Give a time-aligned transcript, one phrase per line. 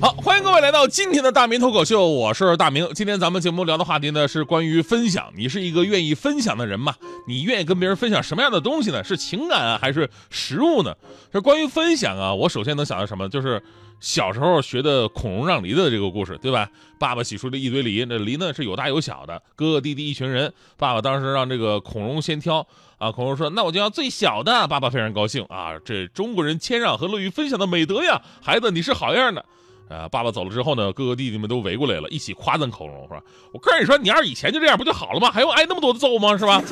[0.00, 2.88] 好，欢迎各位来到今天的大明脱口秀，我是大明。
[2.94, 5.30] 今天咱们节目聊的话题呢是关于分享。
[5.36, 6.94] 你是一个愿意分享的人吗？
[7.28, 9.04] 你愿意跟别人分享什么样的东西呢？
[9.04, 10.96] 是情感啊，还是食物呢？
[11.30, 13.28] 这关于分享啊，我首先能想到什么？
[13.28, 13.62] 就是
[14.00, 16.66] 小时候学的孔融让梨的这个故事，对吧？
[16.98, 20.50] 爸爸洗出了一堆梨，那梨呢是有大有小的，哥哥弟弟一群人。
[20.78, 29.44] 爸爸当时让这个孔融先挑啊，孔融说：“那我就要最小的。”爸爸非常高兴啊，这中国人谦让和乐于分享的美德呀，孩子你是好样的。
[29.90, 30.08] 啊！
[30.08, 33.20] 爸爸走了之后呢，哥哥弟弟们都围过来了，一起夸赞孔融，说
[33.52, 35.30] ：“我跟你说，你要是以前就这样，不就好了吗？
[35.30, 36.38] 还用挨那么多的揍吗？
[36.38, 36.62] 是吧？”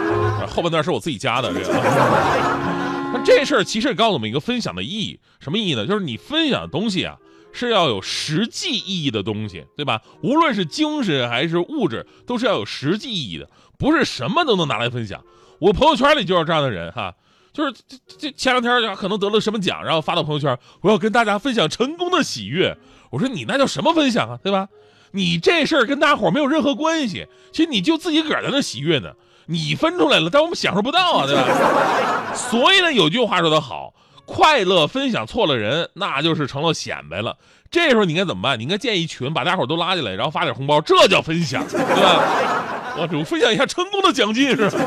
[0.48, 1.66] 后半段是我自己加的这个。
[3.12, 5.84] 那这事儿其实也告诉我们一个分享的意义，什么意义呢？
[5.86, 7.16] 就是你分享的东西啊，
[7.52, 10.00] 是要有实际意义的东西，对吧？
[10.22, 15.20] 无论是精神还是物质，都是要有实际意义的，不是什么都能拿来分享。
[15.58, 17.12] 我朋友圈里就是这样的人哈。
[17.52, 22.76] 就是这这前两天可能得了什么奖，然后发到朋友圈，我要跟大家分享成功的喜悦。
[23.10, 24.68] 我说你那叫什么分享啊，对吧？
[25.12, 29.10] 你这事儿跟大伙儿没有任何关系，其实你就自己个儿在那喜悦呢。
[29.46, 32.30] 你分出来了，但我们享受不到啊，对吧？
[32.32, 33.92] 所以呢，有句话说得好，
[34.24, 37.36] 快乐分享错了人，那就是成了显摆了。
[37.68, 38.56] 这时候你应该怎么办？
[38.56, 42.94] 你应该建一群，把大伙都拉进来，然后发点红包，这叫分享，对吧？
[42.96, 44.78] 我主分享一下成功的奖金是吧。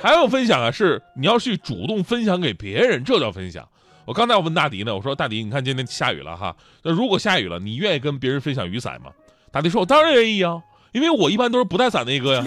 [0.00, 3.66] 还有分享啊，是你要去主动分享给别人，这叫分享。
[4.04, 9.10] 我刚才我问大迪呢，我说大迪，你看今天下雨了哈，那如果下雨了，你愿意跟别人分享雨伞吗？
[9.50, 12.44] 大迪说，我当然愿意啊，因为我一般都是不带伞那个呀。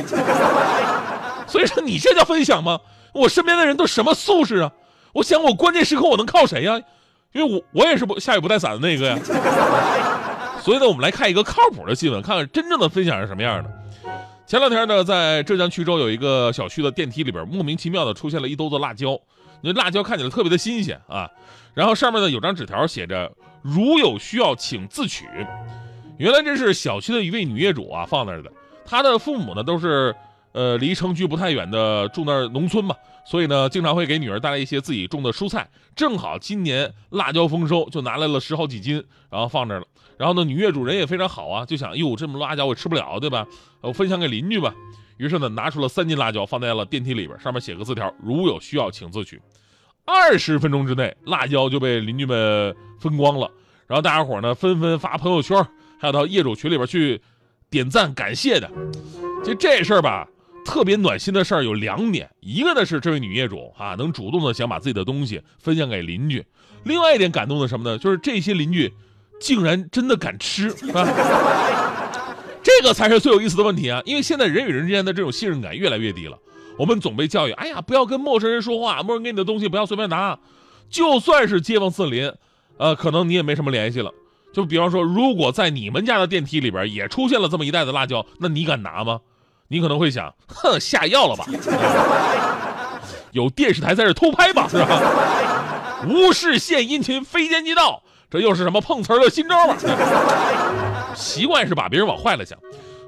[1.47, 2.79] 所以说你这叫分享吗？
[3.13, 4.71] 我身边的人都什么素质啊？
[5.13, 6.79] 我想我关键时刻我能靠谁呀？
[7.33, 9.19] 因为我我也是不下雨不带伞的那个呀。
[10.63, 13.69] 所以呢，我们来看一个靠谱的新闻，看看真正的分享是什么样的。
[14.49, 19.15] 前两天呢，在浙江衢州有一个小区的电梯里边，莫名其妙的出现了一兜子辣椒。
[19.61, 21.29] 那辣椒看起来特别的新鲜啊，
[21.75, 25.27] 然后上面呢有张纸条写着“如有需要，请自取”。
[26.17, 28.51] 原来这是小区的一位女业主啊放那儿的。
[28.83, 30.15] 她的父母呢都是
[30.53, 32.95] 呃离城区不太远的，住那儿农村嘛，
[33.27, 35.69] 所以呢经常会给女儿带来一些自己种的蔬菜。
[35.95, 39.85] 正好今年辣椒丰收，就拿来了十好几斤，然后放那儿了。
[40.19, 43.47] 然后呢，女业主人也非常好啊，就想，哟，这么辣椒我吃不了，对吧？
[43.79, 44.75] 我分享给邻居吧。
[45.15, 49.41] 于是呢，拿出了三斤辣椒放在了电梯里边，上面写个字条：如有需要，请自取。
[50.03, 53.49] 二十分钟之内，辣椒就被邻居们分光了。
[53.87, 55.65] 然后大家伙呢，纷纷发朋友圈，
[55.97, 57.21] 还有到业主群里边去
[57.69, 58.69] 点赞感谢的。
[59.41, 60.27] 其实这事儿吧，
[60.65, 66.41] 特别暖心的事儿有两点，一个呢是这位女业主啊，能主动的想把自己的东西分享给邻居；
[66.83, 67.97] 另外一点感动的什么呢？
[67.97, 68.93] 就是这些邻居。
[69.39, 71.07] 竟然真的敢吃啊！
[72.61, 74.01] 这个才是最有意思的问题啊！
[74.05, 76.37] 因为现在人与人之间的这种信任感越来越低了。
[76.77, 80.37] 我们总被教育，哎呀，不要跟陌生人说话，陌生人给你的东西不要随便拿。
[80.89, 82.33] 就算是街坊四邻，
[82.77, 84.11] 呃，可能你也没什么联系了。
[84.53, 89.19] 就比方说，如果在你们家的电梯里边也出现了这么一袋子辣椒，那你敢拿吗？
[89.67, 91.45] 你可能会想，哼，下药了吧？
[93.31, 94.67] 有电视台在这偷拍吧？
[94.67, 96.05] 是吧？
[96.07, 98.01] 无事献殷勤，非奸即盗。
[98.29, 99.75] 这又是什么碰瓷儿的新招吧？
[101.15, 102.57] 习惯是把别人往坏了想，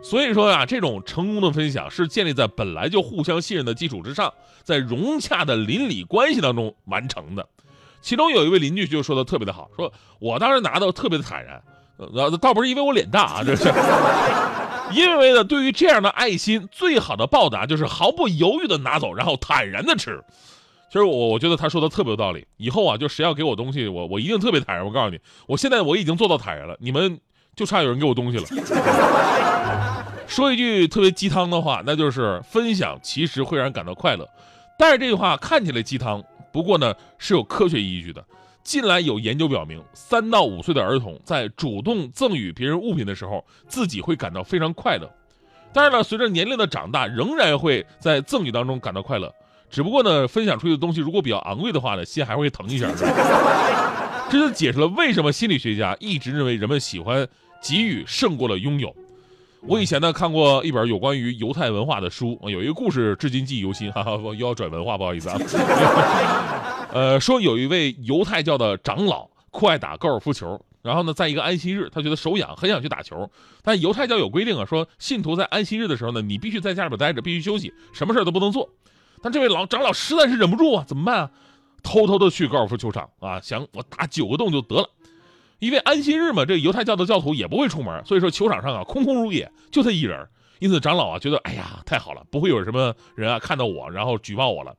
[0.01, 4.33] 所以说呀，这种成功的分享是建立在本来就互相信任的基础之上，
[4.63, 7.47] 在融洽的邻里关系当中完成的。
[8.01, 11.61] 其中有一位邻居就说的特别的好，说我当时拿到特别的坦然，
[11.97, 13.71] 呃，倒不是因为我脸大啊，这是
[14.91, 20.19] 因为呢，对于这样的爱心，最好的报答就是毫不犹豫的拿走，然后坦然的吃。
[20.91, 22.45] 其实我我觉得他说的特别有道理。
[22.57, 24.85] 以后啊，就谁要给我东西，我我一定特别坦然。
[24.85, 27.17] 我告诉你，我现在我已经做到坦然了，你们
[27.55, 28.43] 就差有人给我东西了。
[30.27, 34.27] 说一句特别鸡汤的话，那就是分享其实会让人感到快乐。
[34.77, 36.21] 但是这句话看起来鸡汤，
[36.51, 38.21] 不过呢是有科学依据的。
[38.61, 45.09] 近来有研究表明，三到五岁的儿童在主动赠予别人物品的时候，自己会感到非常快乐。
[45.71, 49.33] 但是呢，随着年龄的长大，仍然会在赠予当中感到快乐。
[49.71, 52.87] 只不过呢，分享出去的东西如果比较昂贵的话呢，心还会疼一下。
[54.29, 57.27] 这就解释了为什么心理学家一直认为人们喜欢
[57.61, 58.93] 给予胜过了拥有。
[59.61, 63.91] 我以前呢看过一本有关于犹太文化的书，有一个故事至今记忆犹新。
[63.91, 65.37] 哈哈，又要转文化，不好意思啊。
[66.93, 70.59] 呃，说有一位犹太教的长老酷爱打高尔夫球。
[70.81, 73.29] 然后呢，在一个安息日，他觉得手痒，很想去打球。
[73.61, 78.67] 但犹太教有规定啊，说信徒在安息日的时候呢，你必须在家里边待着，必须休息，什么事都不能做。
[79.21, 81.31] 但这位老长老实在是忍不住啊，怎么办啊？
[81.83, 84.89] 偷偷的去高尔夫球场啊，想我打九个洞就得了。
[85.59, 90.27] 因为安息日嘛，这犹太教的教徒也不会出门，所以说球场上啊空空如也，就他一人。
[90.59, 94.75] 因此长老啊觉得，哎呀，太好了，不会有什么人啊看到我然后举报我了。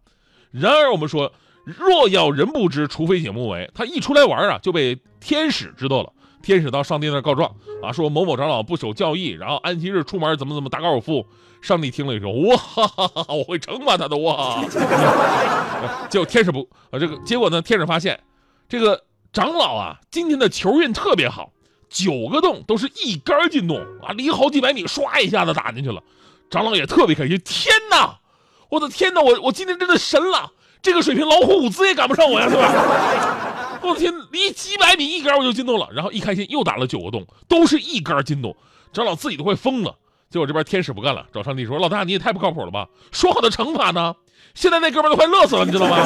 [0.51, 1.33] 然而我们说。
[1.65, 3.71] 若要人不知，除非己莫为。
[3.73, 6.13] 他一出来玩啊，就被天使知道了。
[6.43, 11.27] 天使到上帝那告状啊，说某某长老不守教义，然后安息日出门怎么怎么打高尔夫。
[11.63, 14.61] 上帝听了说：“哇，哈哈我会惩罚他的哇。
[16.11, 17.63] ”结果天使不啊，这个结果呢？
[17.63, 18.19] 天使发现
[18.69, 21.53] 这个长老啊，今天的球运特别好，
[21.89, 26.03] 九个洞都是一杆进洞啊，离好几百米，唰一下子打进去了。
[26.51, 28.19] 长老也特别开心，天哪！
[28.69, 29.21] 我的天哪！
[29.21, 30.51] 我我今天真的神了。
[30.83, 33.52] 这个水平，老虎伍兹也赶不上我呀，是吧？
[33.83, 38.57] 我天，离几百米一杆我就进洞了，然后一开心又打了九个洞，都是一杆进洞，
[38.93, 39.95] 长老自己都快疯了。
[40.31, 42.87] 结果这边天使不干了，找上帝说：“老大，你也太不靠谱了吧？
[43.11, 44.15] 说好的惩罚呢？
[44.55, 45.97] 现在那哥们都快乐死了，你知道吗？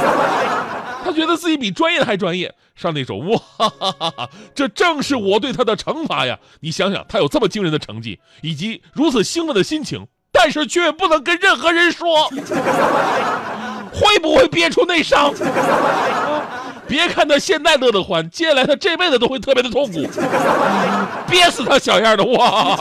[1.05, 3.39] 他觉得自己比专业的还专业。”上帝说：“哇，
[4.55, 6.39] 这正是我对他的惩罚呀！
[6.61, 12.29] 你想想，他有这么惊人的成绩，以及如此兴奋的心情，但是却不能跟任何人说。”
[13.95, 15.33] 会不会憋出内伤？
[16.89, 20.07] 别看他现在乐得欢，接下来他这辈子都会特别的痛苦，
[21.29, 22.79] 憋死他小样的哇！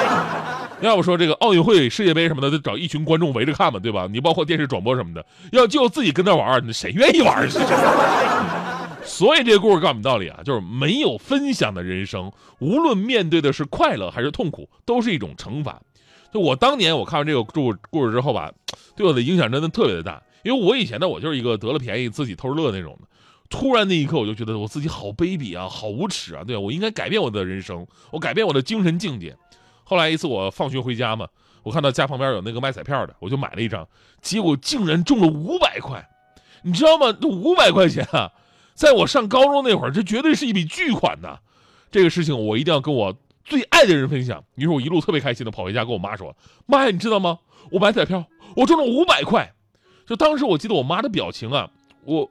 [0.80, 4.08] 要不说这个奥运会、世界杯什么的，得找一群观众围着看嘛，对吧？
[4.10, 7.46] 你包括电视转播什么的，要就自己跟那玩，那谁愿意玩？
[9.04, 15.80] 所以这个故事告诉我们道理啊，就是没有分享的人生，无论面对的是快乐还是痛苦，都是一种惩罚。
[16.32, 18.50] 就我当年我看完这个故故事之后吧，
[18.96, 20.22] 对我的影响真的特别的大。
[20.42, 23.08] 因为我以前呢，我就是一个得了便宜自己偷着乐那种的。
[23.50, 26.44] 突然那一刻，我就觉得我自己好卑鄙啊，好无耻啊！
[26.44, 29.36] 对我应该改变我的人生，我改变我的精神境界。
[29.82, 31.26] 后来一次我放学回家嘛，
[31.64, 33.86] 我看到家旁边有那个卖彩票的，我就买了一张，
[34.22, 36.08] 结果竟然中了五百块，
[36.62, 37.12] 你知道吗？
[37.12, 38.30] 这五百块钱啊，
[38.74, 41.40] 在我上高中那会儿，这绝对是一笔巨款呐！
[41.90, 44.44] 这个事情我一定要跟我最爱的人分享。
[44.54, 46.36] 于是我一路特别开心的跑回家，跟我妈说
[46.66, 47.40] ：“妈呀，你知道吗？
[47.72, 48.24] 我买彩票，
[48.54, 49.52] 我中了五百块。”
[50.06, 51.68] 就当时我记得我妈的表情啊，
[52.04, 52.30] 我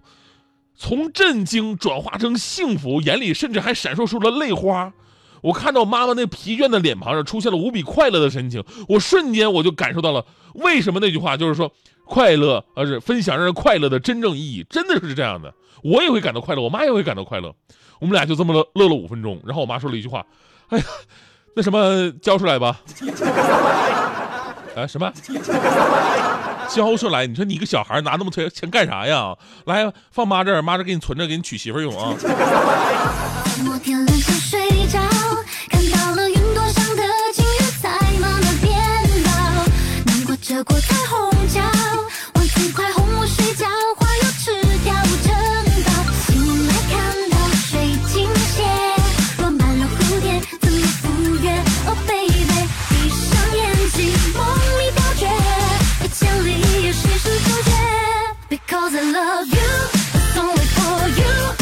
[0.80, 4.94] 从震惊转化成幸福，眼里甚至还闪烁出了泪花。
[5.42, 11.70] 我看到妈妈那疲倦的脸庞上出现了无比快乐的神情，我瞬间我就感受到了为什么那句话就是说
[12.06, 15.54] 快乐，而是分享让人快乐的真正意义，真的是这样的。
[15.84, 17.54] 我也会感到快乐，我妈也会感到快乐。
[18.00, 20.26] 我们俩就这么乐乐了五分钟，然后我妈说了一句话
[20.70, 20.84] ：“哎呀，
[21.56, 22.80] 那什么交出来吧。”
[24.76, 25.12] 啊什么？
[26.70, 29.36] 交傲来，你说你一个小孩拿那么多钱干啥呀？
[29.66, 32.14] 来，放妈这儿，妈这给你存着，给你娶媳妇用啊。
[35.70, 37.04] 看到了云朵上的
[37.82, 37.90] 在
[38.20, 38.80] 慢慢变
[39.26, 39.66] 老，
[40.64, 41.09] 过这。
[59.42, 61.59] of you, it's only for you.